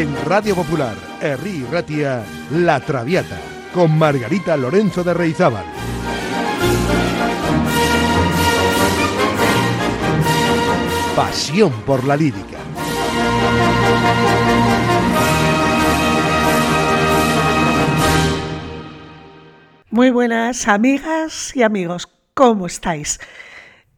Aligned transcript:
En 0.00 0.16
Radio 0.24 0.54
Popular, 0.54 0.96
Herri 1.20 1.62
Ratia, 1.70 2.24
La 2.52 2.80
Traviata, 2.80 3.38
con 3.74 3.98
Margarita 3.98 4.56
Lorenzo 4.56 5.04
de 5.04 5.12
Reizábal. 5.12 5.66
Pasión 11.14 11.82
por 11.84 12.02
la 12.04 12.16
lírica. 12.16 12.56
Muy 19.90 20.08
buenas 20.08 20.66
amigas 20.66 21.54
y 21.54 21.62
amigos, 21.62 22.08
¿cómo 22.32 22.64
estáis? 22.64 23.20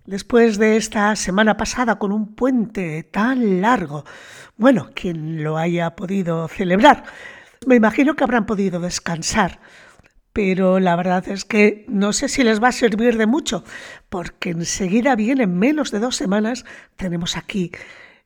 Después 0.04 0.58
de 0.58 0.76
esta 0.76 1.14
semana 1.14 1.56
pasada 1.56 2.00
con 2.00 2.10
un 2.10 2.34
puente 2.34 3.04
tan 3.04 3.60
largo, 3.60 4.04
bueno, 4.56 4.90
quien 4.94 5.42
lo 5.42 5.56
haya 5.56 5.96
podido 5.96 6.48
celebrar, 6.48 7.04
me 7.66 7.76
imagino 7.76 8.14
que 8.14 8.24
habrán 8.24 8.46
podido 8.46 8.80
descansar, 8.80 9.60
pero 10.32 10.80
la 10.80 10.96
verdad 10.96 11.28
es 11.28 11.44
que 11.44 11.84
no 11.88 12.12
sé 12.12 12.28
si 12.28 12.42
les 12.42 12.62
va 12.62 12.68
a 12.68 12.72
servir 12.72 13.16
de 13.16 13.26
mucho, 13.26 13.64
porque 14.08 14.50
enseguida 14.50 15.16
vienen 15.16 15.58
menos 15.58 15.90
de 15.90 15.98
dos 15.98 16.16
semanas, 16.16 16.64
tenemos 16.96 17.36
aquí 17.36 17.72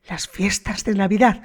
las 0.09 0.29
fiestas 0.29 0.85
de 0.85 0.95
Navidad, 0.95 1.43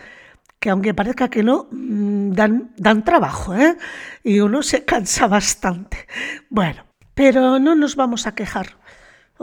que 0.59 0.69
aunque 0.69 0.93
parezca 0.93 1.29
que 1.29 1.43
no, 1.43 1.67
mm, 1.71 2.31
dan, 2.33 2.71
dan 2.77 3.03
trabajo, 3.03 3.55
¿eh? 3.55 3.77
Y 4.23 4.41
uno 4.41 4.61
se 4.61 4.85
cansa 4.85 5.27
bastante. 5.27 6.07
Bueno, 6.49 6.85
pero 7.15 7.57
no 7.57 7.73
nos 7.73 7.95
vamos 7.95 8.27
a 8.27 8.35
quejar 8.35 8.77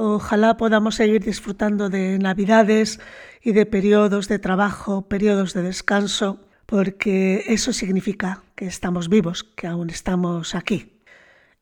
Ojalá 0.01 0.57
podamos 0.57 0.95
seguir 0.95 1.25
disfrutando 1.25 1.91
de 1.91 2.21
Navidades 2.21 3.01
y 3.43 3.53
de 3.53 3.67
periodos 3.67 4.29
de 4.29 4.39
trabajo, 4.39 5.09
periodos 5.09 5.55
de 5.55 5.63
descanso, 5.63 6.41
porque 6.67 7.45
eso 7.47 7.73
significa 7.73 8.43
que 8.55 8.67
estamos 8.67 9.09
vivos, 9.09 9.45
que 9.45 9.67
aún 9.67 9.91
estamos 9.91 10.55
aquí. 10.55 11.01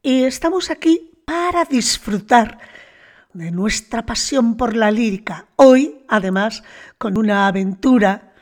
Y 0.02 0.24
estamos 0.24 0.70
aquí 0.70 1.12
para 1.24 1.64
disfrutar 1.64 2.58
de 3.32 3.50
nuestra 3.50 4.06
pasión 4.06 4.56
por 4.56 4.74
la 4.74 4.90
lírica. 4.90 5.46
Hoy, 5.56 6.04
además, 6.08 6.62
con 6.98 7.18
una 7.18 7.46
aventura 7.46 8.32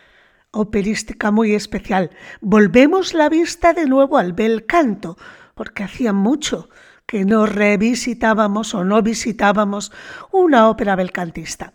operística 0.53 1.31
muy 1.31 1.55
especial. 1.55 2.11
Volvemos 2.41 3.13
la 3.13 3.29
vista 3.29 3.73
de 3.73 3.87
nuevo 3.87 4.19
al 4.19 4.33
bel 4.33 4.67
canto, 4.67 5.19
porque 5.55 5.83
hacía 5.83 6.13
mucho 6.13 6.69
que 7.07 7.25
no 7.25 7.47
revisitábamos 7.47 8.75
o 8.75 8.85
no 8.85 9.03
visitábamos 9.03 9.93
una 10.31 10.69
ópera 10.71 10.97
belcantista. 10.97 11.75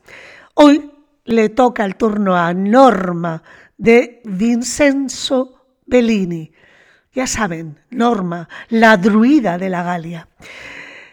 Hoy 0.54 0.92
le 1.30 1.50
toca 1.50 1.86
el 1.86 1.96
turno 1.96 2.36
a 2.36 2.54
Norma 2.54 3.44
de 3.78 4.22
Vincenzo 4.26 5.78
Bellini. 5.86 6.52
Ya 7.14 7.28
saben, 7.28 7.80
Norma, 7.92 8.50
la 8.70 8.98
druida 8.98 9.60
de 9.60 9.70
la 9.70 9.84
Galia. 9.84 10.28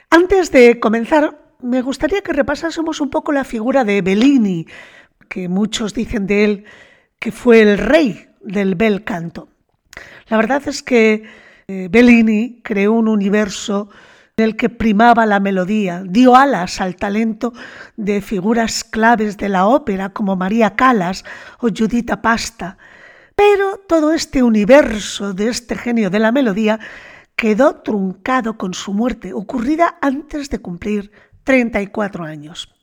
Antes 0.09 0.51
de 0.51 0.81
comenzar, 0.81 1.39
me 1.61 1.83
gustaría 1.83 2.23
que 2.23 2.33
repasásemos 2.33 3.01
un 3.01 3.11
poco 3.11 3.31
la 3.31 3.45
figura 3.45 3.85
de 3.85 4.01
Bellini, 4.01 4.67
que 5.29 5.49
muchos 5.49 5.93
dicen 5.93 6.27
de 6.27 6.45
él 6.45 6.65
que 7.19 7.31
fue 7.31 7.61
el 7.61 7.77
rey 7.77 8.27
del 8.41 8.75
bel 8.75 9.05
canto. 9.05 9.49
La 10.29 10.39
verdad 10.39 10.63
es 10.67 10.83
que 10.83 11.25
eh, 11.69 11.89
Bellini 11.91 12.63
creó 12.63 12.93
un 12.95 13.09
universo 13.09 13.91
en 14.39 14.45
el 14.45 14.57
que 14.57 14.69
primaba 14.69 15.25
la 15.25 15.41
melodía, 15.41 16.03
dio 16.07 16.37
alas 16.37 16.83
al 16.83 16.97
talento 16.97 17.55
de 17.97 18.21
figuras 18.21 18.85
claves 18.85 19.39
de 19.39 19.49
la 19.49 19.67
ópera 19.67 20.11
como 20.11 20.37
María 20.37 20.77
Calas 20.77 21.25
o 21.59 21.69
Judita 21.69 22.21
Pasta. 22.21 22.77
Pero 23.35 23.79
todo 23.89 24.13
este 24.13 24.43
universo 24.43 25.33
de 25.33 25.49
este 25.49 25.75
genio 25.75 26.11
de 26.11 26.19
la 26.19 26.33
melodía 26.33 26.79
quedó 27.35 27.77
truncado 27.77 28.59
con 28.59 28.75
su 28.75 28.93
muerte, 28.93 29.33
ocurrida 29.33 29.97
antes 30.03 30.51
de 30.51 30.59
cumplir 30.59 31.13
34 31.45 32.25
años. 32.25 32.75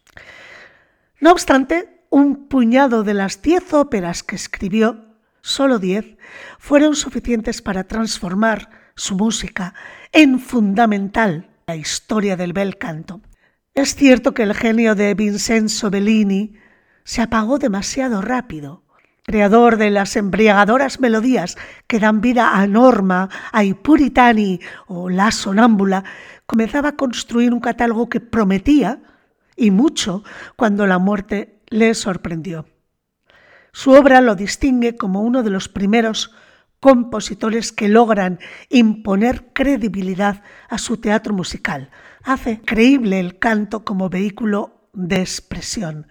No 1.20 1.32
obstante, 1.32 2.02
un 2.10 2.48
puñado 2.48 3.04
de 3.04 3.14
las 3.14 3.44
diez 3.44 3.72
óperas 3.76 4.24
que 4.24 4.36
escribió, 4.36 5.06
solo 5.42 5.78
diez, 5.78 6.18
fueron 6.58 6.96
suficientes 6.96 7.62
para 7.62 7.84
transformar 7.84 8.83
su 8.96 9.16
música 9.16 9.74
en 10.12 10.40
fundamental 10.40 11.50
la 11.68 11.76
historia 11.76 12.36
del 12.36 12.54
bel 12.54 12.78
canto. 12.78 13.22
Es 13.74 13.96
cierto 13.96 14.34
que 14.34 14.44
el 14.44 14.54
genio 14.54 14.96
de 14.96 15.14
Vincenzo 15.16 15.90
Bellini 15.90 16.56
se 17.04 17.22
apagó 17.22 17.58
demasiado 17.58 18.22
rápido. 18.22 18.84
Creador 19.24 19.78
de 19.78 19.90
las 19.90 20.16
embriagadoras 20.18 21.00
melodías 21.00 21.58
que 21.88 22.00
dan 22.00 22.20
vida 22.20 22.58
a 22.58 22.68
Norma, 22.68 23.30
a 23.54 23.64
I 23.64 23.74
Puritani 23.74 24.60
o 24.88 25.10
La 25.10 25.32
Sonámbula, 25.32 26.04
comenzaba 26.46 26.90
a 26.90 26.96
construir 26.98 27.54
un 27.54 27.62
catálogo 27.62 28.10
que 28.10 28.20
prometía, 28.20 29.02
y 29.56 29.72
mucho, 29.72 30.24
cuando 30.58 30.86
la 30.88 30.98
muerte 30.98 31.62
le 31.70 31.94
sorprendió. 31.94 32.66
Su 33.72 33.92
obra 33.92 34.20
lo 34.20 34.36
distingue 34.36 34.98
como 34.98 35.22
uno 35.22 35.42
de 35.42 35.52
los 35.52 35.70
primeros 35.70 36.36
compositores 36.84 37.72
que 37.72 37.88
logran 37.88 38.40
imponer 38.68 39.46
credibilidad 39.54 40.44
a 40.68 40.78
su 40.78 40.98
teatro 40.98 41.34
musical. 41.34 41.90
Hace 42.24 42.60
creíble 42.60 43.22
el 43.22 43.40
canto 43.40 43.86
como 43.86 44.10
vehículo 44.10 44.90
de 44.92 45.22
expresión. 45.22 46.08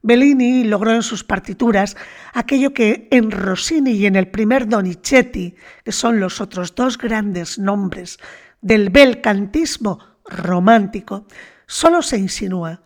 Bellini 0.00 0.64
logró 0.64 0.94
en 0.94 1.02
sus 1.02 1.24
partituras 1.24 1.94
aquello 2.32 2.72
que 2.72 3.08
en 3.10 3.30
Rossini 3.30 3.90
y 3.90 4.06
en 4.06 4.16
el 4.16 4.28
primer 4.28 4.66
Donizetti, 4.66 5.56
que 5.84 5.92
son 5.92 6.20
los 6.20 6.40
otros 6.40 6.74
dos 6.74 6.96
grandes 6.96 7.58
nombres 7.58 8.18
del 8.62 8.88
bel 8.88 9.20
cantismo 9.20 9.98
romántico, 10.24 11.26
solo 11.66 12.00
se 12.00 12.16
insinúa. 12.16 12.80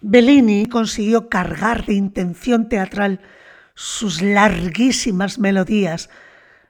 Bellini 0.00 0.64
consiguió 0.64 1.28
cargar 1.28 1.84
de 1.84 1.92
intención 1.92 2.70
teatral 2.70 3.20
sus 3.74 4.22
larguísimas 4.22 5.38
melodías, 5.38 6.08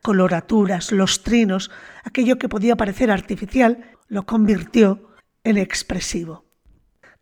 coloraturas, 0.03 0.93
los 0.93 1.23
trinos, 1.23 1.71
aquello 2.05 2.39
que 2.39 2.49
podía 2.49 2.77
parecer 2.77 3.11
artificial, 3.11 3.93
lo 4.09 4.27
convirtió 4.27 5.11
en 5.45 5.57
expresivo. 5.57 6.45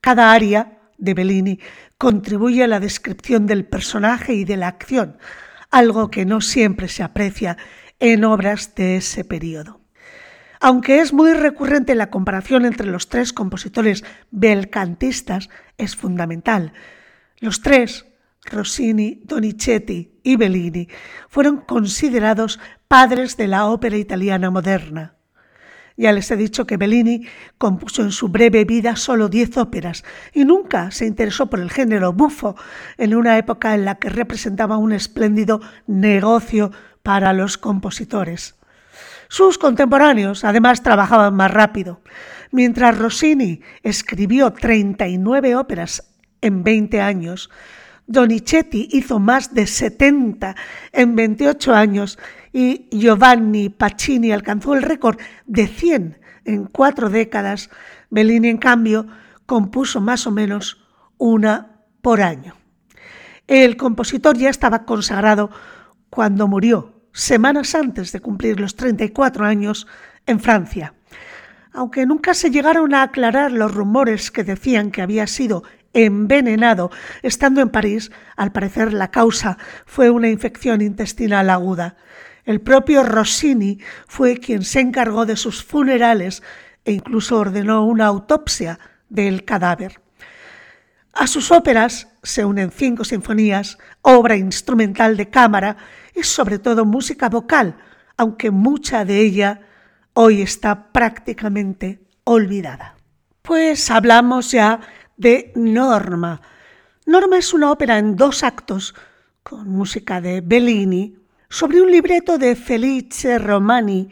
Cada 0.01 0.33
aria 0.33 0.79
de 0.99 1.15
Bellini 1.15 1.61
contribuye 1.99 2.65
a 2.65 2.69
la 2.69 2.81
descripción 2.81 3.47
del 3.47 3.67
personaje 3.67 4.35
y 4.35 4.45
de 4.45 4.57
la 4.57 4.69
acción, 4.69 5.19
algo 5.71 6.11
que 6.11 6.25
no 6.25 6.41
siempre 6.41 6.89
se 6.89 7.03
aprecia 7.03 7.57
en 7.99 8.25
obras 8.25 8.75
de 8.75 8.97
ese 8.97 9.25
periodo. 9.25 9.81
Aunque 10.59 11.01
es 11.01 11.13
muy 11.13 11.33
recurrente 11.33 11.95
la 11.95 12.11
comparación 12.11 12.67
entre 12.67 12.87
los 12.87 13.09
tres 13.09 13.33
compositores 13.33 14.05
belcantistas, 14.31 15.49
es 15.79 15.97
fundamental. 15.97 16.75
Los 17.39 17.63
tres 17.63 18.05
Rossini, 18.51 19.21
Donizetti 19.25 20.21
y 20.23 20.37
Bellini 20.37 20.89
fueron 21.29 21.59
considerados 21.59 22.61
padres 22.89 23.37
de 23.37 23.49
la 23.49 23.67
ópera 23.67 23.97
italiana 23.97 24.51
moderna. 24.51 25.15
Ya 25.97 26.13
les 26.13 26.31
he 26.31 26.37
dicho 26.37 26.67
que 26.67 26.79
Bellini 26.79 27.27
compuso 27.59 28.03
en 28.03 28.11
su 28.11 28.29
breve 28.29 28.65
vida 28.65 28.97
solo 28.97 29.29
diez 29.29 29.57
óperas 29.59 30.03
y 30.33 30.45
nunca 30.47 30.91
se 30.91 31.07
interesó 31.07 31.51
por 31.51 31.61
el 31.61 31.71
género 31.71 32.15
bufo 32.15 32.57
en 32.97 33.15
una 33.15 33.37
época 33.37 33.75
en 33.75 33.85
la 33.85 33.97
que 33.97 34.09
representaba 34.09 34.79
un 34.79 34.93
espléndido 34.93 35.61
negocio 35.87 36.73
para 37.03 37.33
los 37.35 37.59
compositores. 37.59 38.57
Sus 39.29 39.59
contemporáneos 39.59 40.43
además 40.43 40.83
trabajaban 40.83 41.35
más 41.35 41.51
rápido. 41.51 42.01
Mientras 42.51 42.99
Rossini 42.99 43.61
escribió 43.83 44.53
39 44.53 45.55
óperas 45.55 46.15
en 46.41 46.65
20 46.65 47.01
años, 47.01 47.51
Donizetti 48.07 48.89
hizo 48.93 49.19
más 49.19 49.55
de 49.55 49.67
70 49.67 50.57
en 50.93 51.17
28 51.17 51.75
años 51.75 52.19
y 52.53 52.89
Giovanni 52.91 53.69
Pacini 53.69 54.33
alcanzó 54.33 54.75
el 54.75 54.83
récord 54.83 55.19
de 55.47 55.67
100 55.67 56.19
en 56.45 56.65
cuatro 56.67 57.11
décadas. 57.11 57.71
Bellini, 58.11 58.49
en 58.49 58.59
cambio, 58.59 59.07
compuso 59.47 60.01
más 60.01 60.27
o 60.27 60.31
menos 60.31 60.85
una 61.19 61.83
por 62.03 62.21
año. 62.21 62.57
El 63.47 63.77
compositor 63.77 64.37
ya 64.37 64.51
estaba 64.51 64.85
consagrado 64.85 65.51
cuando 66.09 66.49
murió, 66.49 67.03
semanas 67.13 67.75
antes 67.75 68.13
de 68.13 68.21
cumplir 68.21 68.61
los 68.61 68.77
34 68.77 69.45
años, 69.45 69.87
en 70.27 70.41
Francia. 70.41 70.95
Aunque 71.73 72.07
nunca 72.07 72.35
se 72.35 72.51
llegaron 72.51 72.95
a 72.95 73.03
aclarar 73.03 73.53
los 73.53 73.73
rumores 73.75 74.31
que 74.31 74.45
decían 74.45 74.91
que 74.91 75.03
había 75.03 75.27
sido 75.27 75.63
envenenado. 75.93 76.91
Estando 77.23 77.61
en 77.61 77.71
París, 77.71 78.11
al 78.37 78.53
parecer 78.53 78.93
la 78.93 79.11
causa 79.11 79.59
fue 79.87 80.11
una 80.11 80.29
infección 80.29 80.81
intestinal 80.81 81.51
aguda. 81.51 81.97
El 82.45 82.61
propio 82.61 83.03
Rossini 83.03 83.79
fue 84.07 84.39
quien 84.39 84.63
se 84.65 84.81
encargó 84.81 85.27
de 85.27 85.37
sus 85.37 85.63
funerales 85.63 86.43
e 86.85 86.93
incluso 86.93 87.39
ordenó 87.39 87.85
una 87.85 88.07
autopsia 88.07 88.79
del 89.09 89.45
cadáver. 89.45 90.01
A 91.13 91.27
sus 91.27 91.51
óperas 91.51 92.09
se 92.23 92.45
unen 92.45 92.71
cinco 92.71 93.05
sinfonías, 93.05 93.79
obra 94.03 94.37
instrumental 94.37 95.17
de 95.17 95.29
cámara 95.29 95.77
y 96.15 96.23
sobre 96.23 96.59
todo 96.59 96.85
música 96.85 97.29
vocal, 97.29 97.77
aunque 98.17 98.51
mucha 98.51 99.05
de 99.05 99.21
ella 99.21 99.61
hoy 100.15 100.43
está 100.43 100.93
prácticamente 100.93 102.01
olvidada. 102.25 102.97
Pues 103.43 103.91
hablamos 103.91 104.53
ya 104.53 104.81
de 105.21 105.53
Norma. 105.55 106.41
Norma 107.05 107.37
es 107.37 107.53
una 107.53 107.71
ópera 107.71 107.99
en 107.99 108.17
dos 108.17 108.43
actos, 108.43 108.95
con 109.43 109.69
música 109.69 110.21
de 110.23 110.41
Bellini, 110.41 111.15
sobre 111.51 111.83
un 111.83 111.91
libreto 111.91 112.39
de 112.39 112.57
Felice 112.57 113.39
Romani, 113.39 114.09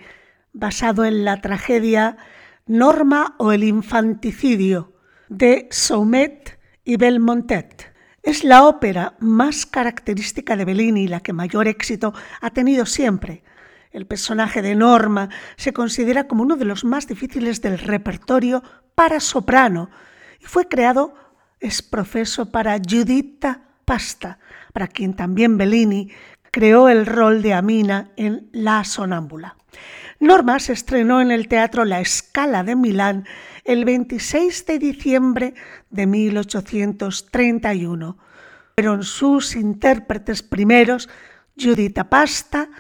basado 0.53 1.07
en 1.07 1.25
la 1.25 1.41
tragedia 1.41 2.19
Norma 2.67 3.37
o 3.39 3.53
el 3.53 3.65
infanticidio 3.65 4.93
de 5.31 5.69
Saumet 5.71 6.59
y 6.85 6.97
Belmontet. 6.97 7.91
Es 8.23 8.45
la 8.45 8.67
ópera 8.67 9.15
más 9.19 9.65
característica 9.65 10.57
de 10.57 10.67
Bellini 10.67 11.09
la 11.09 11.21
que 11.21 11.33
mayor 11.33 11.69
éxito 11.69 12.13
ha 12.43 12.51
tenido 12.51 12.85
siempre. 12.85 13.43
El 13.93 14.07
personaje 14.07 14.61
de 14.61 14.75
Norma 14.75 15.31
se 15.57 15.73
considera 15.73 16.29
como 16.29 16.43
uno 16.43 16.57
de 16.57 16.67
los 16.67 16.85
más 16.85 17.09
difíciles 17.09 17.63
del 17.63 17.79
repertorio 17.79 18.63
para 18.95 19.21
soprano 19.21 19.89
y 20.41 20.47
fue 20.47 20.69
creado 20.69 21.15
es 21.61 21.83
profeso 21.83 22.51
para 22.51 22.79
Giuditta 22.79 23.63
Pasta, 23.85 24.39
para 24.73 24.87
quien 24.87 25.15
también 25.15 25.59
Bellini 25.59 26.11
creó 26.51 26.89
el 26.89 27.07
rol 27.07 27.43
de 27.43 27.55
Amina 27.55 28.11
en 28.17 28.49
La 28.53 28.85
Sonámbula. 28.85 29.57
Norma 30.21 30.59
se 30.59 30.73
estrenó 30.73 31.21
en 31.21 31.31
el 31.31 31.47
Teatro 31.49 31.85
La 31.85 32.05
Scala 32.05 32.65
de 32.65 32.75
Milán 32.75 33.27
el 33.65 33.85
26 33.85 34.67
de 34.67 34.79
diciembre 34.79 35.55
de 35.91 36.07
1831. 36.07 38.19
Fueron 38.77 39.05
sus 39.05 39.55
intérpretes 39.57 40.43
primeros 40.43 41.11
Giuditta 41.57 42.09
Pasta, 42.09 42.71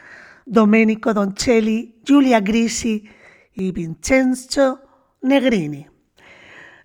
Domenico 0.46 1.12
Doncelli, 1.14 2.00
Giulia 2.04 2.40
Grisi 2.40 3.04
y 3.52 3.72
Vincenzo 3.72 4.80
Negrini. 5.22 5.88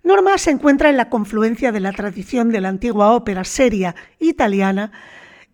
Norma 0.04 0.38
se 0.38 0.52
encuentra 0.52 0.90
en 0.90 0.98
la 0.98 1.10
confluencia 1.10 1.72
de 1.72 1.80
la 1.80 1.94
tradición 1.94 2.50
de 2.50 2.60
la 2.60 2.70
antigua 2.70 3.14
ópera 3.14 3.46
seria 3.46 3.96
italiana 4.20 4.92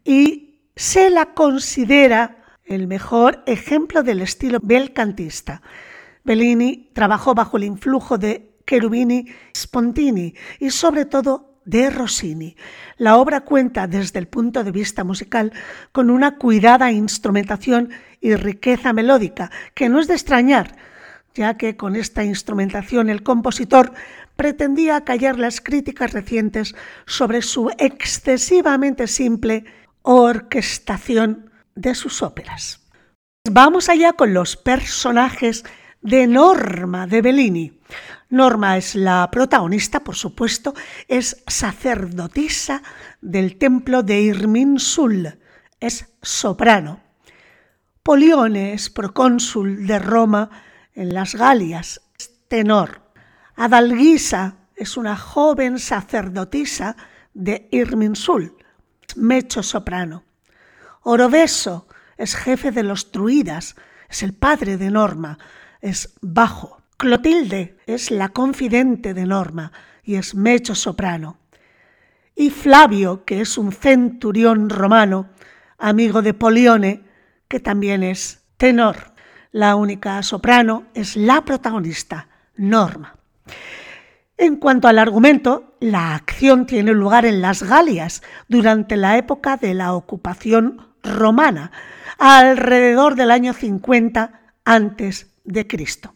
y 0.03 0.61
se 0.75 1.11
la 1.11 1.33
considera 1.33 2.43
el 2.65 2.87
mejor 2.87 3.43
ejemplo 3.45 4.01
del 4.01 4.21
estilo 4.21 4.59
belcantista. 4.61 5.61
Bellini 6.23 6.89
trabajó 6.93 7.35
bajo 7.35 7.57
el 7.57 7.63
influjo 7.63 8.17
de 8.17 8.57
Cherubini 8.67 9.27
Spontini 9.55 10.33
y 10.59 10.71
sobre 10.71 11.05
todo 11.05 11.61
de 11.65 11.91
Rossini. 11.91 12.55
La 12.97 13.17
obra 13.17 13.41
cuenta 13.41 13.85
desde 13.85 14.17
el 14.17 14.27
punto 14.27 14.63
de 14.63 14.71
vista 14.71 15.03
musical 15.03 15.53
con 15.91 16.09
una 16.09 16.37
cuidada 16.37 16.91
instrumentación 16.91 17.89
y 18.19 18.33
riqueza 18.35 18.93
melódica, 18.93 19.51
que 19.75 19.89
no 19.89 19.99
es 19.99 20.07
de 20.07 20.15
extrañar, 20.15 20.75
ya 21.35 21.57
que 21.57 21.77
con 21.77 21.95
esta 21.95 22.23
instrumentación 22.23 23.09
el 23.09 23.23
compositor 23.23 23.93
pretendía 24.39 25.03
callar 25.03 25.37
las 25.37 25.59
críticas 25.59 26.13
recientes 26.13 26.73
sobre 27.05 27.41
su 27.41 27.71
excesivamente 27.77 29.05
simple 29.05 29.65
orquestación 30.01 31.51
de 31.75 31.93
sus 31.93 32.21
óperas. 32.21 32.87
Vamos 33.51 33.89
allá 33.89 34.13
con 34.13 34.33
los 34.33 34.55
personajes 34.55 35.65
de 36.01 36.25
Norma 36.25 37.05
de 37.05 37.21
Bellini. 37.21 37.81
Norma 38.29 38.77
es 38.77 38.95
la 38.95 39.29
protagonista, 39.29 40.05
por 40.05 40.15
supuesto, 40.15 40.73
es 41.09 41.43
sacerdotisa 41.45 42.81
del 43.19 43.57
templo 43.57 44.03
de 44.03 44.21
Irminsul, 44.21 45.37
es 45.81 46.13
soprano. 46.21 47.01
Polione 48.03 48.71
es 48.71 48.89
procónsul 48.89 49.85
de 49.85 49.99
Roma 49.99 50.49
en 50.93 51.13
las 51.13 51.35
Galias, 51.35 51.99
es 52.17 52.47
tenor. 52.47 52.98
Adalgisa 53.61 54.55
es 54.73 54.95
una 54.95 55.17
joven 55.17 55.79
sacerdotisa 55.79 56.95
de 57.33 57.67
Irminsul, 57.71 58.55
mecho 59.17 59.63
soprano. 59.63 60.23
Oroveso 61.03 61.85
es 62.15 62.35
jefe 62.35 62.71
de 62.71 62.83
los 62.83 63.11
druidas, 63.11 63.75
es 64.09 64.23
el 64.23 64.33
padre 64.33 64.77
de 64.77 64.89
Norma, 64.89 65.37
es 65.81 66.13
bajo. 66.21 66.81
Clotilde 66.95 67.77
es 67.85 68.11
la 68.11 68.29
confidente 68.29 69.13
de 69.13 69.25
Norma 69.25 69.73
y 70.05 70.15
es 70.15 70.35
mecho 70.35 70.73
soprano. 70.73 71.37
Y 72.35 72.51
Flavio, 72.51 73.25
que 73.25 73.41
es 73.41 73.57
un 73.57 73.73
centurión 73.73 74.69
romano, 74.69 75.31
amigo 75.77 76.21
de 76.21 76.33
Polione, 76.33 77.03
que 77.49 77.59
también 77.59 78.03
es 78.03 78.39
tenor. 78.55 79.11
La 79.51 79.75
única 79.75 80.23
soprano 80.23 80.85
es 80.93 81.17
la 81.17 81.43
protagonista, 81.43 82.29
Norma. 82.55 83.18
En 84.37 84.55
cuanto 84.55 84.87
al 84.87 84.99
argumento, 84.99 85.75
la 85.81 86.15
acción 86.15 86.65
tiene 86.65 86.93
lugar 86.93 87.25
en 87.25 87.41
las 87.41 87.63
Galias 87.63 88.23
durante 88.47 88.95
la 88.95 89.17
época 89.17 89.57
de 89.57 89.73
la 89.73 89.93
ocupación 89.93 90.87
romana, 91.03 91.71
alrededor 92.17 93.15
del 93.15 93.31
año 93.31 93.53
50 93.53 94.53
antes 94.63 95.35
de 95.43 95.67
Cristo. 95.67 96.15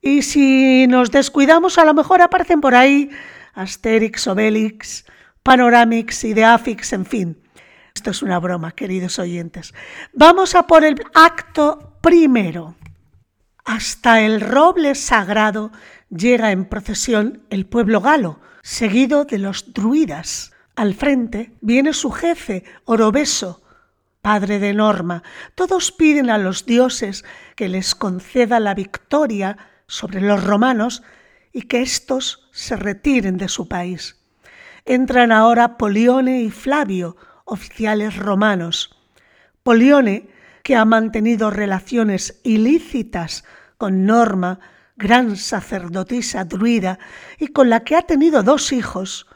Y 0.00 0.22
si 0.22 0.86
nos 0.88 1.10
descuidamos, 1.10 1.78
a 1.78 1.84
lo 1.84 1.94
mejor 1.94 2.20
aparecen 2.22 2.60
por 2.60 2.74
ahí 2.74 3.10
Asterix, 3.54 4.26
Obelix, 4.26 5.06
Panoramix, 5.42 6.24
Ideafix, 6.24 6.92
en 6.92 7.06
fin. 7.06 7.42
Esto 7.94 8.10
es 8.10 8.22
una 8.22 8.38
broma, 8.38 8.72
queridos 8.72 9.18
oyentes. 9.18 9.74
Vamos 10.12 10.54
a 10.54 10.66
por 10.66 10.84
el 10.84 11.02
acto 11.14 11.98
primero. 12.00 12.74
Hasta 13.64 14.20
el 14.20 14.40
roble 14.40 14.94
sagrado 14.94 15.70
llega 16.16 16.52
en 16.52 16.66
procesión 16.66 17.42
el 17.50 17.66
pueblo 17.66 18.00
galo, 18.00 18.40
seguido 18.62 19.24
de 19.24 19.38
los 19.38 19.72
druidas. 19.72 20.52
Al 20.76 20.94
frente 20.94 21.52
viene 21.60 21.92
su 21.92 22.10
jefe, 22.10 22.64
Orobeso, 22.84 23.62
padre 24.20 24.58
de 24.58 24.72
Norma. 24.74 25.22
Todos 25.54 25.92
piden 25.92 26.30
a 26.30 26.38
los 26.38 26.64
dioses 26.64 27.24
que 27.56 27.68
les 27.68 27.94
conceda 27.94 28.60
la 28.60 28.74
victoria 28.74 29.58
sobre 29.86 30.20
los 30.20 30.44
romanos 30.44 31.02
y 31.52 31.62
que 31.62 31.82
éstos 31.82 32.48
se 32.52 32.76
retiren 32.76 33.36
de 33.36 33.48
su 33.48 33.68
país. 33.68 34.18
Entran 34.84 35.32
ahora 35.32 35.76
Polione 35.76 36.42
y 36.42 36.50
Flavio, 36.50 37.16
oficiales 37.44 38.16
romanos. 38.16 38.96
Polione 39.62 40.28
que 40.62 40.76
ha 40.76 40.84
mantenido 40.84 41.50
relaciones 41.50 42.40
ilícitas 42.42 43.44
con 43.76 44.06
Norma, 44.06 44.60
gran 44.96 45.36
sacerdotisa 45.36 46.44
druida, 46.44 46.98
y 47.38 47.48
con 47.48 47.70
la 47.70 47.80
que 47.80 47.96
ha 47.96 48.02
tenido 48.02 48.42
dos 48.42 48.72
hijos, 48.72 49.26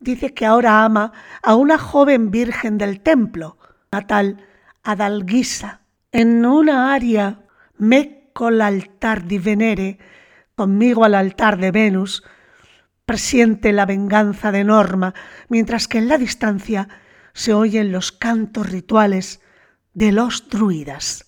dice 0.00 0.34
que 0.34 0.46
ahora 0.46 0.84
ama 0.84 1.12
a 1.42 1.54
una 1.54 1.78
joven 1.78 2.30
virgen 2.30 2.78
del 2.78 3.00
templo, 3.00 3.58
natal 3.90 4.44
Adalgisa, 4.82 5.82
en 6.12 6.44
una 6.46 6.94
área 6.94 7.40
mecco 7.76 8.50
l'altar 8.50 9.26
di 9.26 9.38
Venere, 9.38 9.98
conmigo 10.54 11.04
al 11.04 11.14
altar 11.14 11.58
de 11.58 11.70
Venus, 11.70 12.22
presiente 13.04 13.72
la 13.72 13.86
venganza 13.86 14.52
de 14.52 14.64
Norma, 14.64 15.14
mientras 15.48 15.88
que 15.88 15.98
en 15.98 16.08
la 16.08 16.18
distancia 16.18 16.88
se 17.32 17.54
oyen 17.54 17.92
los 17.92 18.12
cantos 18.12 18.68
rituales 18.68 19.40
de 19.94 20.12
los 20.12 20.48
druidas. 20.48 21.26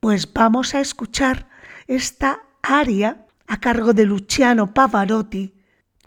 Pues 0.00 0.32
vamos 0.32 0.74
a 0.74 0.80
escuchar 0.80 1.48
esta 1.86 2.45
aria 2.68 3.26
a 3.46 3.60
cargo 3.60 3.92
de 3.92 4.04
Luciano 4.04 4.74
Pavarotti 4.74 5.54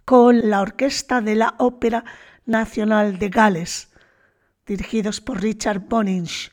con 0.04 0.50
la 0.50 0.62
orquesta 0.62 1.22
de 1.22 1.36
la 1.36 1.56
Ópera 1.58 2.04
Nacional 2.46 3.18
de 3.18 3.30
Gales, 3.30 3.94
dirigidos 4.66 5.22
por 5.22 5.42
Richard 5.42 5.80
Boninch. 5.88 6.52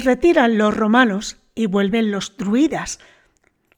Retiran 0.00 0.58
los 0.58 0.76
romanos 0.76 1.38
y 1.54 1.66
vuelven 1.66 2.10
los 2.10 2.36
druidas. 2.36 2.98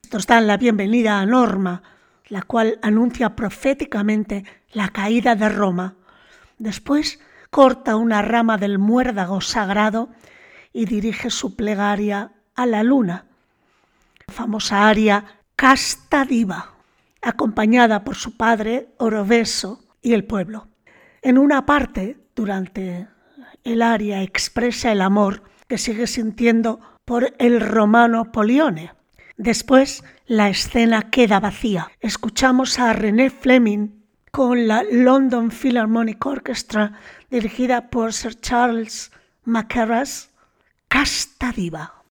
Estos 0.02 0.26
dan 0.26 0.46
la 0.46 0.56
bienvenida 0.56 1.20
a 1.20 1.26
Norma, 1.26 1.82
la 2.28 2.42
cual 2.42 2.78
anuncia 2.82 3.36
proféticamente 3.36 4.44
la 4.72 4.88
caída 4.88 5.34
de 5.34 5.48
Roma. 5.48 5.96
Después 6.58 7.20
corta 7.50 7.96
una 7.96 8.22
rama 8.22 8.56
del 8.56 8.78
muérdago 8.78 9.40
sagrado 9.40 10.08
y 10.72 10.86
dirige 10.86 11.30
su 11.30 11.56
plegaria 11.56 12.32
a 12.54 12.66
la 12.66 12.82
luna, 12.82 13.26
la 14.26 14.34
famosa 14.34 14.88
aria 14.88 15.24
Casta 15.56 16.24
Diva, 16.24 16.74
acompañada 17.20 18.04
por 18.04 18.16
su 18.16 18.36
padre 18.36 18.88
Oroveso 18.98 19.84
y 20.00 20.14
el 20.14 20.24
pueblo. 20.24 20.68
En 21.20 21.38
una 21.38 21.66
parte, 21.66 22.18
durante 22.34 23.08
el 23.64 23.82
aria 23.82 24.22
expresa 24.22 24.90
el 24.92 25.02
amor 25.02 25.42
sigue 25.78 26.06
sintiendo 26.06 26.80
por 27.04 27.34
el 27.38 27.60
romano 27.60 28.32
Polione. 28.32 28.92
Después 29.36 30.04
la 30.26 30.48
escena 30.48 31.10
queda 31.10 31.40
vacía. 31.40 31.90
Escuchamos 32.00 32.78
a 32.78 32.92
René 32.92 33.30
Fleming 33.30 34.02
con 34.30 34.66
la 34.66 34.82
London 34.90 35.50
Philharmonic 35.50 36.24
Orchestra 36.24 36.98
dirigida 37.30 37.90
por 37.90 38.12
Sir 38.12 38.34
Charles 38.40 39.10
Mackerras, 39.44 40.30
Casta 40.88 41.52
Diva. 41.52 42.01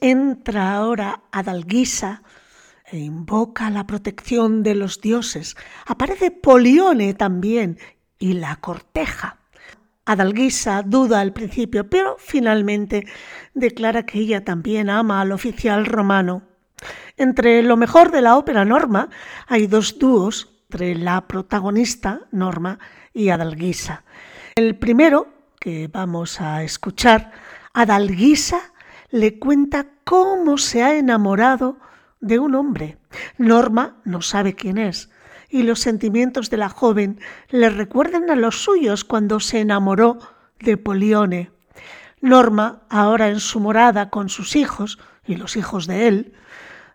Entra 0.00 0.74
ahora 0.74 1.22
Adalguisa 1.32 2.22
e 2.90 2.98
invoca 2.98 3.70
la 3.70 3.86
protección 3.86 4.62
de 4.62 4.74
los 4.74 5.00
dioses. 5.00 5.56
Aparece 5.86 6.30
Polione 6.30 7.14
también 7.14 7.78
y 8.18 8.34
la 8.34 8.56
corteja. 8.56 9.38
Adalguisa 10.04 10.82
duda 10.82 11.20
al 11.20 11.32
principio, 11.32 11.88
pero 11.90 12.16
finalmente 12.18 13.06
declara 13.54 14.06
que 14.06 14.20
ella 14.20 14.42
también 14.44 14.88
ama 14.88 15.20
al 15.20 15.32
oficial 15.32 15.84
romano. 15.84 16.42
Entre 17.16 17.62
lo 17.62 17.76
mejor 17.76 18.10
de 18.10 18.22
la 18.22 18.36
ópera 18.36 18.64
Norma 18.64 19.10
hay 19.46 19.66
dos 19.66 19.98
dúos 19.98 20.54
entre 20.70 20.94
la 20.94 21.26
protagonista 21.26 22.20
Norma 22.30 22.78
y 23.12 23.28
Adalguisa. 23.28 24.04
El 24.54 24.78
primero, 24.78 25.28
que 25.60 25.88
vamos 25.88 26.40
a 26.40 26.62
escuchar, 26.62 27.32
Adalguisa 27.72 28.72
le 29.10 29.38
cuenta 29.38 29.86
cómo 30.04 30.58
se 30.58 30.82
ha 30.82 30.94
enamorado 30.96 31.78
de 32.20 32.38
un 32.38 32.54
hombre. 32.54 32.98
Norma 33.38 34.00
no 34.04 34.22
sabe 34.22 34.54
quién 34.54 34.78
es 34.78 35.10
y 35.48 35.62
los 35.62 35.80
sentimientos 35.80 36.50
de 36.50 36.58
la 36.58 36.68
joven 36.68 37.20
le 37.48 37.70
recuerdan 37.70 38.30
a 38.30 38.36
los 38.36 38.62
suyos 38.62 39.04
cuando 39.04 39.40
se 39.40 39.60
enamoró 39.60 40.18
de 40.60 40.76
Polione. 40.76 41.50
Norma, 42.20 42.82
ahora 42.90 43.28
en 43.28 43.40
su 43.40 43.60
morada 43.60 44.10
con 44.10 44.28
sus 44.28 44.56
hijos 44.56 44.98
y 45.26 45.36
los 45.36 45.56
hijos 45.56 45.86
de 45.86 46.08
él, 46.08 46.34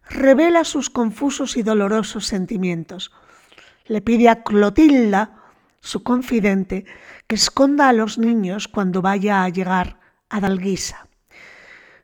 revela 0.10 0.64
sus 0.66 0.90
confusos 0.90 1.58
y 1.58 1.64
dolorosos 1.64 2.26
sentimientos. 2.26 3.12
Le 3.86 4.02
pide 4.02 4.30
a 4.30 4.44
Clotilda, 4.44 5.38
su 5.80 6.04
confidente, 6.04 6.86
que 7.28 7.36
esconda 7.36 7.90
a 7.90 7.94
los 7.94 8.18
niños 8.18 8.68
cuando 8.68 9.02
vaya 9.02 9.44
a 9.44 9.50
llegar 9.50 10.00
a 10.30 10.40
Dalguisa. 10.40 11.08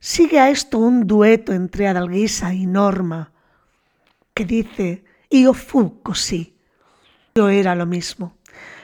Sigue 0.01 0.39
a 0.39 0.49
esto 0.49 0.77
un 0.77 1.07
dueto 1.07 1.51
entre 1.51 1.87
Adalguisa 1.87 2.53
y 2.53 2.65
Norma, 2.65 3.33
que 4.33 4.45
dice, 4.45 5.03
Io 5.29 5.53
fu 5.53 6.01
così. 6.01 6.55
Yo 7.35 7.49
era 7.49 7.75
lo 7.75 7.85
mismo. 7.85 8.37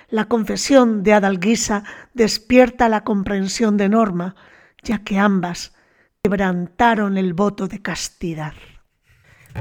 La 0.10 0.26
confesión 0.26 1.04
de 1.04 1.14
Adalguisa 1.14 1.86
despierta 2.14 2.90
la 2.90 3.06
comprensión 3.06 3.78
de 3.78 3.88
Norma, 3.88 4.36
ya 4.84 5.06
que 5.06 5.18
ambas 5.18 5.74
quebrantaron 6.22 7.18
el 7.18 7.34
voto 7.34 7.70
de 7.70 7.82
castidad. 7.82 8.54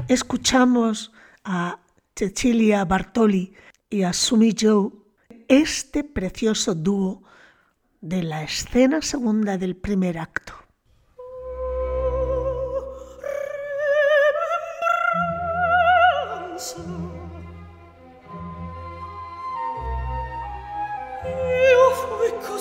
Escuchamos 0.09 1.13
a 1.45 1.79
Cecilia 2.15 2.83
Bartoli 2.83 3.53
y 3.89 4.03
a 4.03 4.11
Sumi 4.11 4.53
Joe 4.59 4.91
este 5.47 6.03
precioso 6.03 6.75
dúo 6.75 7.23
de 8.01 8.23
la 8.23 8.43
escena 8.43 9.01
segunda 9.01 9.57
del 9.57 9.77
primer 9.77 10.17
acto. 10.17 10.64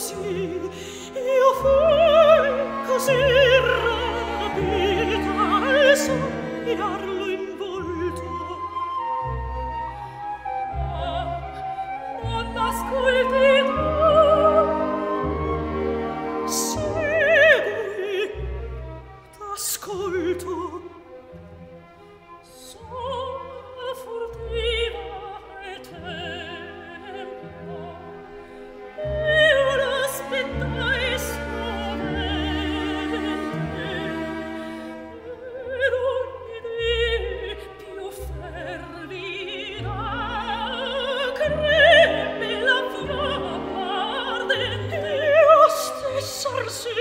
così 0.04 0.60
io 1.14 1.50
fui 1.60 2.52
così 2.86 3.16
rapita 4.44 5.32
al 5.64 5.96
suo 5.96 6.28
mirarlo 6.64 7.24
in 7.30 7.56
volto 7.56 8.22
ah 10.92 11.24
non 12.22 12.46
ascolti 12.54 13.53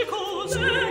cose 0.09 0.82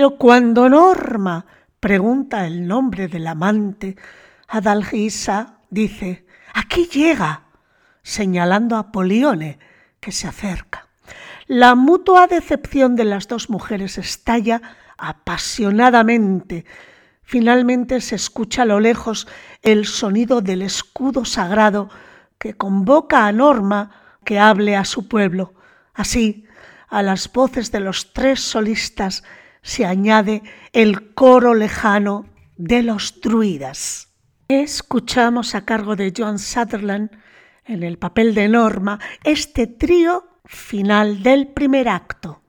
Pero 0.00 0.16
cuando 0.16 0.66
Norma 0.70 1.44
pregunta 1.78 2.46
el 2.46 2.66
nombre 2.66 3.06
del 3.06 3.26
amante, 3.26 3.96
Adalgisa 4.48 5.58
dice, 5.68 6.24
aquí 6.54 6.86
llega, 6.86 7.42
señalando 8.02 8.76
a 8.76 8.92
Polione, 8.92 9.58
que 10.00 10.10
se 10.10 10.26
acerca. 10.26 10.88
La 11.48 11.74
mutua 11.74 12.28
decepción 12.28 12.96
de 12.96 13.04
las 13.04 13.28
dos 13.28 13.50
mujeres 13.50 13.98
estalla 13.98 14.62
apasionadamente. 14.96 16.64
Finalmente 17.22 18.00
se 18.00 18.16
escucha 18.16 18.62
a 18.62 18.64
lo 18.64 18.80
lejos 18.80 19.28
el 19.60 19.84
sonido 19.84 20.40
del 20.40 20.62
escudo 20.62 21.26
sagrado 21.26 21.90
que 22.38 22.54
convoca 22.54 23.26
a 23.26 23.32
Norma 23.32 23.90
que 24.24 24.38
hable 24.38 24.76
a 24.76 24.86
su 24.86 25.08
pueblo. 25.08 25.52
Así, 25.92 26.46
a 26.88 27.02
las 27.02 27.30
voces 27.30 27.70
de 27.70 27.80
los 27.80 28.14
tres 28.14 28.40
solistas 28.40 29.24
se 29.62 29.84
añade 29.84 30.42
el 30.72 31.14
coro 31.14 31.54
lejano 31.54 32.26
de 32.56 32.82
los 32.82 33.20
druidas. 33.20 34.08
Escuchamos 34.48 35.54
a 35.54 35.64
cargo 35.64 35.96
de 35.96 36.12
John 36.16 36.38
Sutherland 36.38 37.10
en 37.64 37.82
el 37.82 37.98
papel 37.98 38.34
de 38.34 38.48
Norma 38.48 38.98
este 39.24 39.66
trío 39.66 40.24
final 40.44 41.22
del 41.22 41.48
primer 41.48 41.88
acto. 41.88 42.39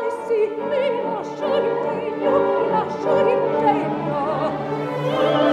Messi, 0.00 0.40
mi 0.56 1.02
lasciare 1.02 1.68
in 1.68 1.76
te, 1.82 1.94
io 2.22 2.34
mi 2.38 2.68
lasciare 2.68 3.30
in 3.30 3.40
te. 3.58 5.45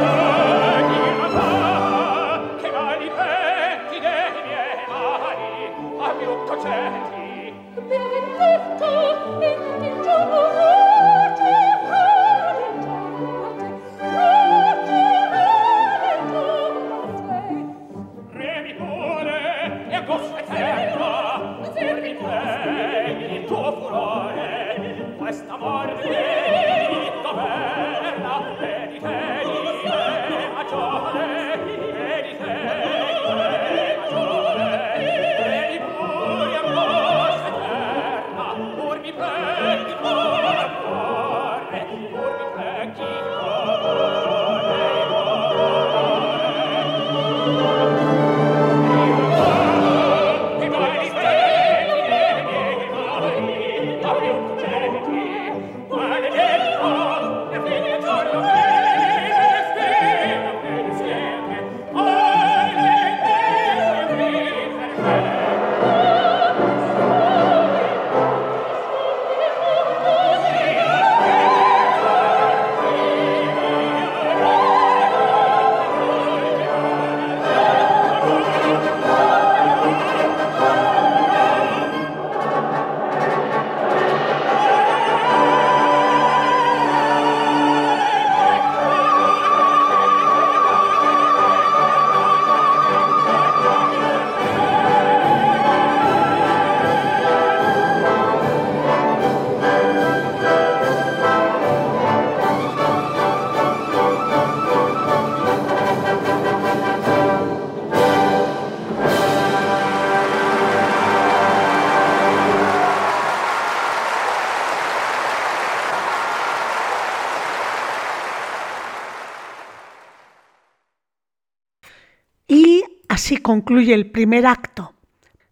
Concluye 123.54 123.94
el 123.94 124.10
primer 124.10 124.48
acto. 124.48 124.96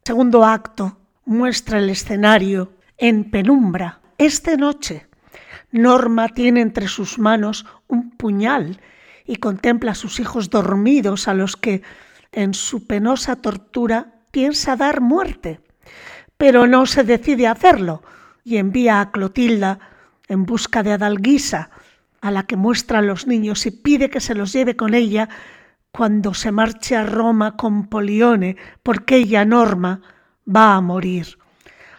segundo 0.03 0.43
acto 0.43 0.97
muestra 1.25 1.77
el 1.77 1.87
escenario 1.91 2.71
en 2.97 3.29
penumbra. 3.29 3.99
Esta 4.17 4.57
noche, 4.57 5.05
Norma 5.71 6.29
tiene 6.29 6.61
entre 6.61 6.87
sus 6.87 7.19
manos 7.19 7.67
un 7.87 8.09
puñal 8.09 8.79
y 9.27 9.35
contempla 9.35 9.91
a 9.91 10.01
sus 10.03 10.19
hijos 10.19 10.49
dormidos 10.49 11.27
a 11.27 11.35
los 11.35 11.55
que, 11.55 11.83
en 12.31 12.55
su 12.55 12.87
penosa 12.87 13.35
tortura, 13.35 14.15
piensa 14.31 14.75
dar 14.75 14.99
muerte. 14.99 15.59
Pero 16.37 16.65
no 16.65 16.87
se 16.87 17.03
decide 17.03 17.45
a 17.45 17.51
hacerlo 17.51 18.01
y 18.43 18.57
envía 18.57 18.99
a 18.99 19.11
Clotilda 19.11 19.77
en 20.27 20.47
busca 20.47 20.81
de 20.81 20.93
Adalguisa, 20.93 21.69
a 22.19 22.31
la 22.31 22.47
que 22.47 22.55
muestra 22.55 22.97
a 22.97 23.03
los 23.03 23.27
niños 23.27 23.67
y 23.67 23.71
pide 23.71 24.09
que 24.09 24.21
se 24.21 24.33
los 24.33 24.53
lleve 24.53 24.75
con 24.75 24.95
ella 24.95 25.29
cuando 25.91 26.33
se 26.33 26.51
marche 26.51 26.95
a 26.95 27.03
Roma 27.03 27.57
con 27.57 27.87
Polione, 27.87 28.55
porque 28.83 29.17
ella, 29.17 29.45
Norma, 29.45 30.01
va 30.47 30.75
a 30.75 30.81
morir. 30.81 31.37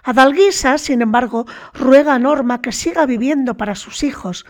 Adalguisa, 0.02 0.78
sin 0.78 1.02
embargo, 1.02 1.46
ruega 1.74 2.14
a 2.14 2.18
Norma 2.18 2.60
que 2.60 2.72
siga 2.72 3.06
viviendo 3.06 3.56
para 3.56 3.74
sus 3.74 4.02
hijos 4.02 4.46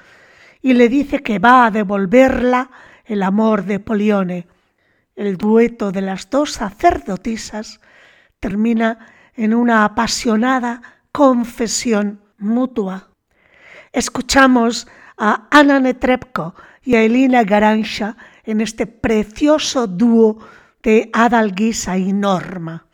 y 0.62 0.74
le 0.74 0.88
dice 0.88 1.22
que 1.22 1.38
va 1.38 1.66
a 1.66 1.70
devolverla 1.70 2.70
el 3.04 3.22
amor 3.22 3.64
de 3.64 3.80
Polione. 3.80 4.46
El 5.14 5.36
dueto 5.36 5.92
de 5.92 6.00
las 6.00 6.30
dos 6.30 6.52
sacerdotisas 6.52 7.80
termina 8.40 9.06
en 9.34 9.54
una 9.54 9.84
apasionada 9.84 10.80
confesión 11.10 12.22
mutua. 12.38 13.10
Escuchamos 13.92 14.88
a 15.18 15.48
Ana 15.50 15.80
Netrebko 15.80 16.54
y 16.82 16.94
a 16.94 17.02
Elina 17.02 17.44
Garancha 17.44 18.16
en 18.44 18.60
este 18.60 18.86
precioso 18.86 19.86
dúo 19.86 20.38
de 20.82 21.10
Adalguisa 21.12 21.98
y 21.98 22.12
Norma. 22.12 22.86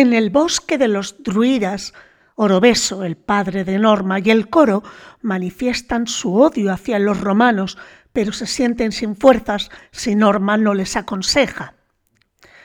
En 0.00 0.12
el 0.12 0.30
bosque 0.30 0.78
de 0.78 0.86
los 0.86 1.20
druidas, 1.24 1.92
Orobeso, 2.36 3.02
el 3.02 3.16
padre 3.16 3.64
de 3.64 3.80
Norma, 3.80 4.20
y 4.20 4.30
el 4.30 4.48
coro 4.48 4.84
manifiestan 5.22 6.06
su 6.06 6.36
odio 6.36 6.72
hacia 6.72 7.00
los 7.00 7.20
romanos, 7.20 7.76
pero 8.12 8.30
se 8.30 8.46
sienten 8.46 8.92
sin 8.92 9.16
fuerzas 9.16 9.72
si 9.90 10.14
Norma 10.14 10.56
no 10.56 10.72
les 10.72 10.94
aconseja. 10.94 11.74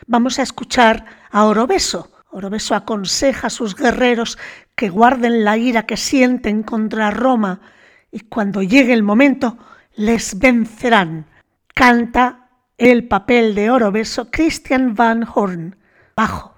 Vamos 0.06 0.38
a 0.38 0.44
escuchar 0.44 1.06
a 1.32 1.46
Orobeso. 1.46 2.12
Orobeso 2.30 2.76
aconseja 2.76 3.48
a 3.48 3.50
sus 3.50 3.76
guerreros 3.76 4.38
que 4.76 4.90
guarden 4.90 5.44
la 5.44 5.58
ira 5.58 5.88
que 5.88 5.98
sienten 5.98 6.62
contra 6.62 7.10
Roma 7.10 7.62
y 8.12 8.20
cuando 8.20 8.62
llegue 8.62 8.94
el 8.94 9.02
momento 9.02 9.58
les 9.96 10.38
vencerán. 10.38 11.26
Canta 11.74 12.52
el 12.78 13.08
papel 13.08 13.56
de 13.56 13.72
Orobeso 13.72 14.30
Christian 14.30 14.94
Van 14.94 15.28
Horn. 15.34 15.78
Bajo. 16.16 16.53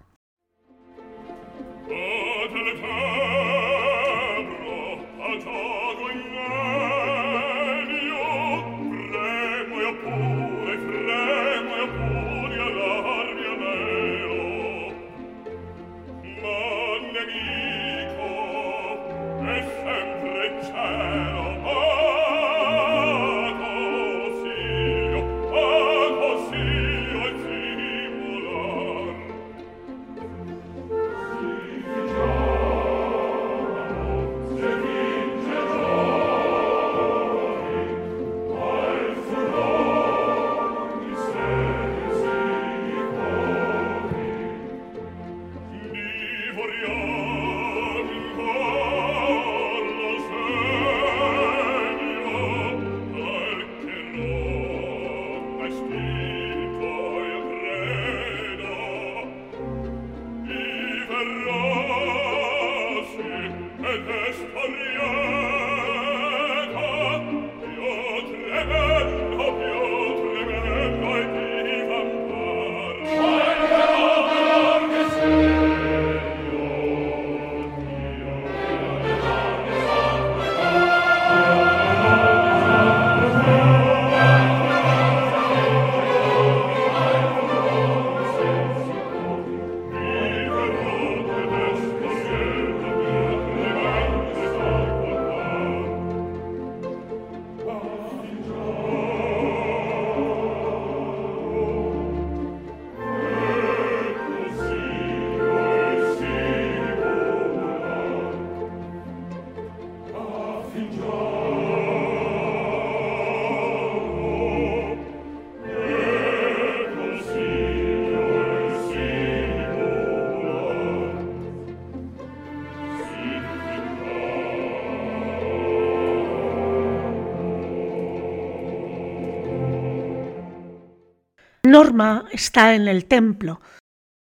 Norma 131.76 132.24
está 132.32 132.74
en 132.74 132.88
el 132.88 133.04
templo. 133.04 133.60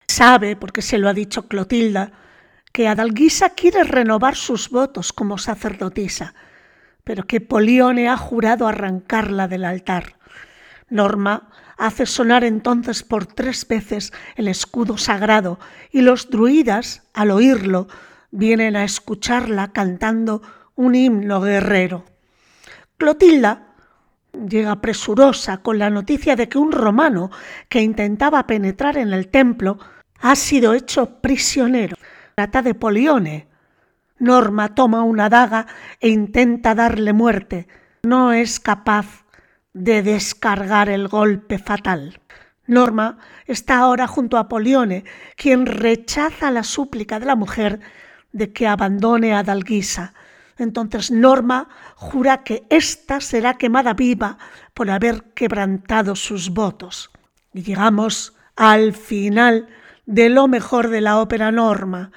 Sabe, 0.08 0.56
porque 0.56 0.82
se 0.82 0.98
lo 0.98 1.10
ha 1.10 1.14
dicho 1.14 1.50
Clotilda, 1.50 2.14
que 2.72 2.88
Adalguisa 2.88 3.50
quiere 3.50 3.84
renovar 3.84 4.38
sus 4.38 4.70
votos 4.70 5.12
como 5.12 5.38
sacerdotisa, 5.38 6.36
pero 7.04 7.28
que 7.28 7.41
Polione 7.41 8.08
ha 8.08 8.16
jurado 8.16 8.66
arrancarla 8.66 9.50
del 9.50 9.66
altar. 9.66 10.16
Norma 10.88 11.50
hace 11.78 12.06
sonar 12.06 12.46
entonces 12.46 13.04
por 13.04 13.26
tres 13.26 13.68
veces 13.68 14.14
el 14.38 14.48
escudo 14.48 14.98
sagrado 14.98 15.60
y 15.91 16.00
los 16.00 16.30
druidas, 16.30 17.10
al 17.14 17.30
oírlo, 17.30 17.89
vienen 18.32 18.78
a 18.78 18.86
escucharla 18.86 19.74
cantando 19.74 20.41
un 20.76 20.96
himno 20.96 21.41
guerrero. 21.41 22.06
Clotilda 22.96 23.72
llega 24.34 24.81
presurosa 24.81 25.57
con 25.57 25.79
la 25.79 25.89
noticia 25.89 26.36
de 26.36 26.49
que 26.49 26.57
un 26.57 26.71
romano 26.71 27.31
que 27.69 27.81
intentaba 27.81 28.45
penetrar 28.47 28.97
en 28.97 29.13
el 29.13 29.27
templo 29.27 29.77
ha 30.19 30.36
sido 30.36 30.73
hecho 30.73 31.21
prisionero. 31.21 31.95
Trata 32.36 32.61
de 32.61 32.73
Polione. 32.73 33.47
Norma 34.19 34.73
toma 34.73 35.03
una 35.03 35.29
daga 35.29 35.67
e 35.99 36.09
intenta 36.09 36.75
darle 36.75 37.13
muerte. 37.13 37.67
No 38.03 38.31
es 38.31 38.59
capaz 38.59 39.25
de 39.73 40.01
descargar 40.01 40.89
el 40.89 41.07
golpe 41.07 41.57
fatal. 41.57 42.19
Norma 42.65 43.17
está 43.45 43.79
ahora 43.79 44.07
junto 44.07 44.38
a 44.38 44.47
Polione, 44.47 45.03
quien 45.36 45.65
rechaza 45.65 46.51
la 46.51 46.63
súplica 46.63 47.19
de 47.19 47.25
la 47.25 47.36
mujer 47.36 47.81
de 48.31 48.53
que 48.53 48.67
abandone 48.67 49.34
a 49.34 49.43
Dalguisa 49.43 50.13
entonces 50.58 51.12
Norma 51.12 51.68
jura 51.95 52.43
que 52.43 52.66
ésta 52.70 53.22
será 53.22 53.56
quemada 53.56 53.93
viva 53.93 54.38
por 54.74 54.89
haber 54.89 55.24
quebrantado 55.34 56.16
sus 56.16 56.49
votos. 56.49 57.12
Y 57.54 57.64
llegamos 57.64 58.34
al 58.56 58.93
final 58.93 59.68
de 60.06 60.30
lo 60.30 60.47
mejor 60.47 60.89
de 60.89 61.01
la 61.01 61.20
ópera 61.20 61.51
Norma. 61.51 62.12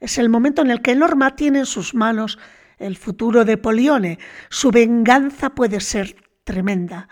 Es 0.00 0.18
el 0.18 0.28
momento 0.28 0.62
en 0.62 0.70
el 0.70 0.82
que 0.82 0.94
Norma 0.94 1.34
tiene 1.36 1.60
en 1.60 1.66
sus 1.66 1.94
manos 1.94 2.38
el 2.78 2.96
futuro 2.96 3.44
de 3.44 3.56
Polione. 3.56 4.18
Su 4.48 4.70
venganza 4.70 5.50
puede 5.50 5.80
ser 5.80 6.16
tremenda. 6.44 7.08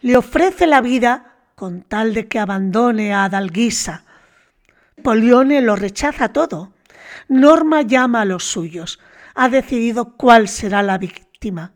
Le 0.00 0.16
ofrece 0.16 0.66
la 0.66 0.80
vida 0.80 1.36
con 1.54 1.82
tal 1.82 2.14
de 2.14 2.28
que 2.28 2.38
abandone 2.38 3.12
a 3.12 3.24
Adalguisa. 3.24 4.04
Polione 5.02 5.60
lo 5.60 5.76
rechaza 5.76 6.32
todo. 6.32 6.72
Norma 7.28 7.82
llama 7.82 8.22
a 8.22 8.24
los 8.24 8.44
suyos 8.44 8.98
ha 9.34 9.48
decidido 9.48 10.16
cuál 10.16 10.48
será 10.48 10.82
la 10.82 10.98
víctima. 10.98 11.72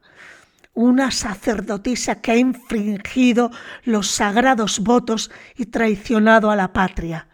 Una 0.74 1.10
sacerdotisa 1.10 2.20
que 2.20 2.32
ha 2.32 2.36
infringido 2.36 3.50
los 3.84 4.10
sagrados 4.10 4.80
votos 4.80 5.30
y 5.56 5.66
traicionado 5.66 6.50
a 6.50 6.56
la 6.56 6.72
patria. 6.72 7.28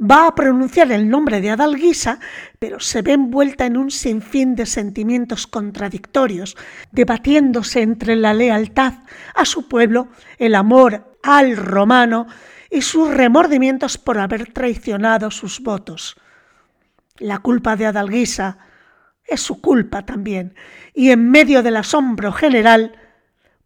Va 0.00 0.28
a 0.28 0.34
pronunciar 0.36 0.92
el 0.92 1.08
nombre 1.10 1.40
de 1.40 1.50
Adalguisa, 1.50 2.20
pero 2.60 2.78
se 2.78 3.02
ve 3.02 3.14
envuelta 3.14 3.66
en 3.66 3.76
un 3.76 3.90
sinfín 3.90 4.54
de 4.54 4.64
sentimientos 4.64 5.48
contradictorios, 5.48 6.56
debatiéndose 6.92 7.82
entre 7.82 8.14
la 8.14 8.32
lealtad 8.32 8.94
a 9.34 9.44
su 9.44 9.66
pueblo, 9.66 10.08
el 10.38 10.54
amor 10.54 11.16
al 11.24 11.56
romano 11.56 12.28
y 12.70 12.82
sus 12.82 13.12
remordimientos 13.12 13.98
por 13.98 14.18
haber 14.18 14.52
traicionado 14.52 15.32
sus 15.32 15.60
votos. 15.60 16.16
La 17.18 17.38
culpa 17.38 17.74
de 17.74 17.86
Adalguisa 17.86 18.58
es 19.28 19.40
su 19.40 19.60
culpa 19.60 20.04
también, 20.04 20.54
y 20.94 21.10
en 21.10 21.30
medio 21.30 21.62
del 21.62 21.76
asombro 21.76 22.32
general 22.32 22.96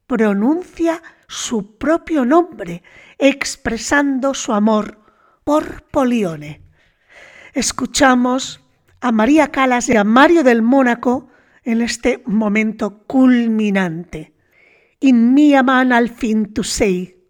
pronuncia 0.06 1.02
su 1.28 1.78
propio 1.78 2.26
nombre, 2.26 2.82
expresando 3.16 4.34
su 4.34 4.52
amor 4.52 4.98
por 5.44 5.84
Polione. 5.84 6.62
Escuchamos 7.54 8.60
a 9.00 9.12
María 9.12 9.48
Calas 9.48 9.88
y 9.88 9.96
a 9.96 10.04
Mario 10.04 10.42
del 10.42 10.62
Mónaco 10.62 11.28
en 11.64 11.80
este 11.80 12.22
momento 12.26 13.04
culminante. 13.06 14.34
In 15.00 15.34
mia 15.34 15.62
man 15.62 15.92
al 15.92 16.10
fin 16.10 16.52
to 16.52 16.62
say, 16.62 17.21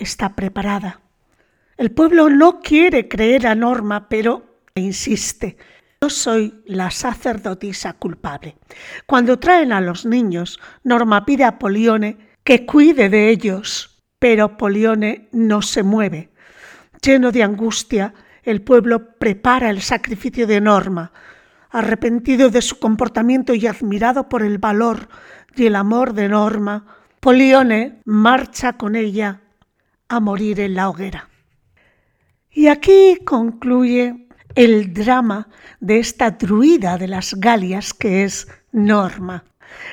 está 0.00 0.34
preparada. 0.34 1.00
El 1.76 1.92
pueblo 1.92 2.28
no 2.28 2.60
quiere 2.60 3.08
creer 3.08 3.46
a 3.46 3.54
Norma, 3.54 4.08
pero 4.08 4.60
insiste. 4.74 5.56
Yo 6.00 6.10
soy 6.10 6.62
la 6.66 6.90
sacerdotisa 6.90 7.92
culpable. 7.92 8.56
Cuando 9.06 9.38
traen 9.38 9.72
a 9.72 9.80
los 9.80 10.04
niños, 10.06 10.58
Norma 10.82 11.24
pide 11.24 11.44
a 11.44 11.58
Polione 11.58 12.18
que 12.42 12.66
cuide 12.66 13.08
de 13.08 13.28
ellos, 13.28 14.02
pero 14.18 14.56
Polione 14.56 15.28
no 15.32 15.62
se 15.62 15.82
mueve. 15.82 16.30
Lleno 17.02 17.32
de 17.32 17.42
angustia, 17.42 18.14
el 18.42 18.62
pueblo 18.62 19.18
prepara 19.18 19.70
el 19.70 19.82
sacrificio 19.82 20.46
de 20.46 20.60
Norma. 20.60 21.12
Arrepentido 21.70 22.50
de 22.50 22.62
su 22.62 22.78
comportamiento 22.78 23.54
y 23.54 23.66
admirado 23.66 24.28
por 24.28 24.42
el 24.42 24.58
valor 24.58 25.08
y 25.54 25.66
el 25.66 25.76
amor 25.76 26.14
de 26.14 26.28
Norma, 26.28 26.86
Polione 27.20 28.00
marcha 28.04 28.74
con 28.74 28.96
ella 28.96 29.40
a 30.10 30.18
morir 30.18 30.58
en 30.58 30.74
la 30.74 30.90
hoguera. 30.90 31.28
Y 32.50 32.66
aquí 32.66 33.18
concluye 33.24 34.26
el 34.56 34.92
drama 34.92 35.48
de 35.78 36.00
esta 36.00 36.32
druida 36.32 36.98
de 36.98 37.06
las 37.06 37.34
Galias 37.34 37.94
que 37.94 38.24
es 38.24 38.48
Norma. 38.72 39.44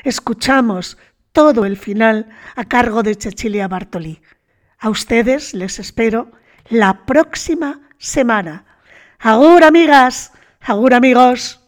Escuchamos 0.03 0.97
todo 1.32 1.65
el 1.65 1.78
final 1.78 2.28
a 2.55 2.65
cargo 2.65 3.03
de 3.03 3.13
Cecilia 3.13 3.68
Bartoli. 3.68 4.20
A 4.80 4.89
ustedes 4.89 5.53
les 5.53 5.78
espero 5.78 6.32
la 6.68 7.05
próxima 7.05 7.80
semana. 7.99 8.65
Agur 9.20 9.63
amigas, 9.63 10.32
agur 10.61 10.95
amigos. 10.95 11.66